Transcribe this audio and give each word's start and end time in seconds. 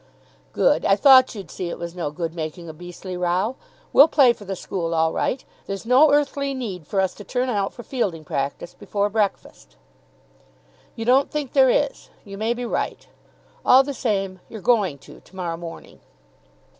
"Good. 0.51 0.83
I 0.83 0.95
thought 0.95 1.35
you'd 1.35 1.51
see 1.51 1.69
it 1.69 1.77
was 1.77 1.93
no 1.95 2.09
good 2.09 2.33
making 2.33 2.67
a 2.67 2.73
beastly 2.73 3.15
row. 3.15 3.55
We'll 3.93 4.07
play 4.07 4.33
for 4.33 4.45
the 4.45 4.55
school 4.55 4.95
all 4.95 5.13
right. 5.13 5.45
There's 5.67 5.85
no 5.85 6.11
earthly 6.11 6.55
need 6.55 6.87
for 6.87 6.99
us 6.99 7.13
to 7.13 7.23
turn 7.23 7.51
out 7.51 7.71
for 7.71 7.83
fielding 7.83 8.25
practice 8.25 8.73
before 8.73 9.09
breakfast." 9.09 9.75
"You 10.95 11.05
don't 11.05 11.29
think 11.29 11.53
there 11.53 11.69
is? 11.69 12.09
You 12.25 12.39
may 12.39 12.55
be 12.55 12.65
right. 12.65 13.05
All 13.63 13.83
the 13.83 13.93
same, 13.93 14.39
you're 14.49 14.59
going 14.59 14.97
to 15.05 15.19
to 15.19 15.35
morrow 15.35 15.55
morning." 15.55 15.99